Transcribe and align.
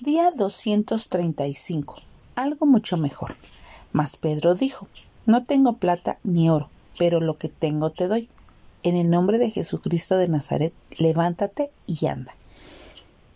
Día 0.00 0.30
235. 0.30 1.96
Algo 2.36 2.66
mucho 2.66 2.96
mejor. 2.96 3.34
Mas 3.90 4.16
Pedro 4.16 4.54
dijo, 4.54 4.86
No 5.26 5.44
tengo 5.44 5.72
plata 5.72 6.18
ni 6.22 6.48
oro, 6.48 6.70
pero 6.96 7.18
lo 7.18 7.36
que 7.36 7.48
tengo 7.48 7.90
te 7.90 8.06
doy. 8.06 8.28
En 8.84 8.94
el 8.94 9.10
nombre 9.10 9.38
de 9.38 9.50
Jesucristo 9.50 10.16
de 10.16 10.28
Nazaret, 10.28 10.72
levántate 10.98 11.72
y 11.88 12.06
anda. 12.06 12.32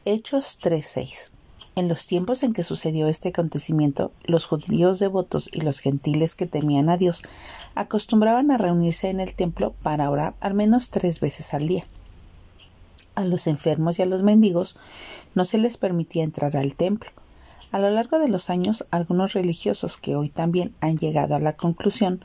Hechos 0.05 0.61
3:6. 0.63 1.33
En 1.75 1.89
los 1.89 2.07
tiempos 2.07 2.45
en 2.45 2.53
que 2.53 2.63
sucedió 2.63 3.09
este 3.09 3.31
acontecimiento, 3.31 4.13
los 4.23 4.47
judíos 4.47 5.01
devotos 5.01 5.51
y 5.53 5.63
los 5.63 5.81
gentiles 5.81 6.37
que 6.37 6.47
temían 6.47 6.91
a 6.91 6.97
Dios 6.97 7.23
acostumbraban 7.75 8.53
a 8.53 8.59
reunirse 8.59 9.09
en 9.09 9.19
el 9.19 9.35
templo 9.35 9.75
para 9.83 10.09
orar 10.09 10.35
al 10.39 10.55
menos 10.55 10.91
tres 10.91 11.19
veces 11.19 11.55
al 11.55 11.67
día. 11.67 11.87
A 13.15 13.25
los 13.25 13.47
enfermos 13.47 13.99
y 13.99 14.03
a 14.03 14.07
los 14.07 14.23
mendigos 14.23 14.77
no 15.35 15.45
se 15.45 15.59
les 15.59 15.77
permitía 15.77 16.25
entrar 16.25 16.57
al 16.57 16.77
templo. 16.77 17.11
A 17.71 17.79
lo 17.79 17.91
largo 17.91 18.19
de 18.19 18.29
los 18.29 18.51
años, 18.51 18.87
algunos 18.91 19.33
religiosos 19.33 19.97
que 19.97 20.15
hoy 20.15 20.29
también 20.29 20.75
han 20.81 20.99
llegado 20.99 21.35
a 21.35 21.41
la 21.41 21.57
conclusión 21.57 22.23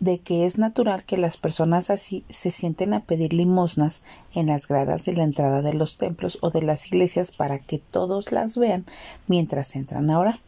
de 0.00 0.18
que 0.18 0.44
es 0.44 0.58
natural 0.58 1.04
que 1.04 1.16
las 1.16 1.38
personas 1.38 1.88
así 1.88 2.24
se 2.28 2.50
sienten 2.50 2.92
a 2.92 3.00
pedir 3.00 3.32
limosnas 3.32 4.02
en 4.34 4.48
las 4.48 4.68
gradas 4.68 5.06
de 5.06 5.14
la 5.14 5.24
entrada 5.24 5.62
de 5.62 5.72
los 5.72 5.96
templos 5.96 6.38
o 6.42 6.50
de 6.50 6.60
las 6.60 6.86
iglesias 6.88 7.30
para 7.30 7.58
que 7.58 7.78
todos 7.78 8.30
las 8.30 8.58
vean 8.58 8.84
mientras 9.28 9.74
entran 9.76 10.10
a 10.10 10.18
orar. 10.18 10.38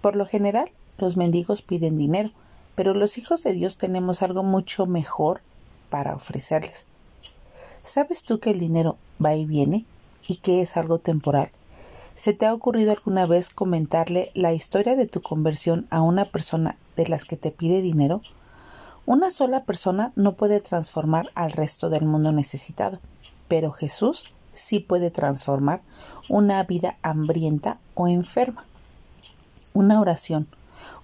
Por 0.00 0.16
lo 0.16 0.24
general, 0.24 0.70
los 0.96 1.18
mendigos 1.18 1.60
piden 1.60 1.98
dinero, 1.98 2.30
pero 2.74 2.94
los 2.94 3.18
hijos 3.18 3.42
de 3.42 3.52
Dios 3.52 3.76
tenemos 3.76 4.22
algo 4.22 4.42
mucho 4.42 4.86
mejor 4.86 5.42
para 5.90 6.14
ofrecerles. 6.14 6.86
¿Sabes 7.86 8.24
tú 8.24 8.40
que 8.40 8.50
el 8.50 8.58
dinero 8.58 8.98
va 9.24 9.36
y 9.36 9.44
viene 9.44 9.84
y 10.26 10.38
que 10.38 10.60
es 10.60 10.76
algo 10.76 10.98
temporal? 10.98 11.52
¿Se 12.16 12.32
te 12.32 12.44
ha 12.44 12.52
ocurrido 12.52 12.90
alguna 12.90 13.26
vez 13.26 13.48
comentarle 13.48 14.32
la 14.34 14.52
historia 14.52 14.96
de 14.96 15.06
tu 15.06 15.22
conversión 15.22 15.86
a 15.90 16.02
una 16.02 16.24
persona 16.24 16.76
de 16.96 17.06
las 17.06 17.24
que 17.24 17.36
te 17.36 17.52
pide 17.52 17.82
dinero? 17.82 18.22
Una 19.06 19.30
sola 19.30 19.62
persona 19.62 20.12
no 20.16 20.32
puede 20.32 20.58
transformar 20.58 21.30
al 21.36 21.52
resto 21.52 21.88
del 21.88 22.06
mundo 22.06 22.32
necesitado, 22.32 22.98
pero 23.46 23.70
Jesús 23.70 24.34
sí 24.52 24.80
puede 24.80 25.12
transformar 25.12 25.80
una 26.28 26.60
vida 26.64 26.98
hambrienta 27.02 27.78
o 27.94 28.08
enferma. 28.08 28.64
Una 29.74 30.00
oración, 30.00 30.48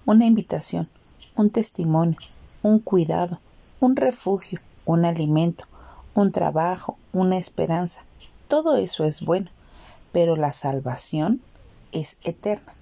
una 0.05 0.25
invitación, 0.25 0.89
un 1.37 1.49
testimonio, 1.49 2.17
un 2.61 2.79
cuidado, 2.79 3.39
un 3.79 3.95
refugio, 3.95 4.59
un 4.83 5.05
alimento, 5.05 5.63
un 6.15 6.31
trabajo, 6.31 6.97
una 7.11 7.37
esperanza. 7.37 8.03
Todo 8.47 8.77
eso 8.77 9.03
es 9.03 9.21
bueno, 9.21 9.49
pero 10.11 10.35
la 10.35 10.53
salvación 10.53 11.41
es 11.91 12.17
eterna. 12.23 12.73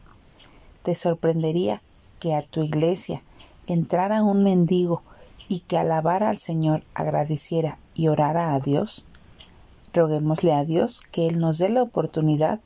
Te 0.84 0.96
sorprendería 0.96 1.82
que 2.20 2.36
a 2.36 2.42
tu 2.42 2.64
iglesia 2.64 3.22
entrara 3.68 4.24
un 4.24 4.44
mendigo 4.44 5.02
y 5.48 5.62
que 5.62 5.78
alabara 5.78 6.30
al 6.30 6.38
Señor, 6.38 6.84
agradeciera 6.94 7.78
y 7.94 8.08
orara 8.08 8.54
a 8.54 8.60
Dios. 8.60 9.06
Roguémosle 9.94 10.54
a 10.54 10.64
Dios 10.64 11.02
que 11.02 11.28
Él 11.28 11.40
nos 11.40 11.58
dé 11.58 11.70
la 11.70 11.84
oportunidad 11.84 12.60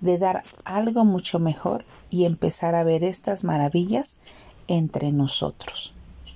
de 0.00 0.18
dar 0.18 0.44
algo 0.64 1.04
mucho 1.04 1.38
mejor 1.38 1.84
y 2.10 2.24
empezar 2.24 2.74
a 2.74 2.84
ver 2.84 3.02
estas 3.02 3.44
maravillas 3.44 4.18
entre 4.68 5.12
nosotros. 5.12 5.94